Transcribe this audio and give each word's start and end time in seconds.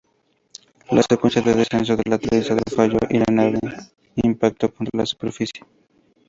La 0.89 1.03
secuencia 1.03 1.43
de 1.43 1.53
descenso 1.53 1.95
del 1.95 2.11
aterrizador 2.11 2.63
falló 2.75 2.97
y 3.11 3.19
la 3.19 3.25
nave 3.31 3.59
impactó 4.15 4.73
contra 4.73 4.97
la 4.97 5.05
superficie. 5.05 5.61